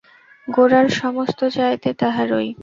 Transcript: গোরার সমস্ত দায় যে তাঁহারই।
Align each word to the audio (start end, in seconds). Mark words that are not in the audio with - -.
গোরার 0.47 0.87
সমস্ত 0.93 1.39
দায় 1.55 1.77
যে 1.83 1.91
তাঁহারই। 1.93 2.49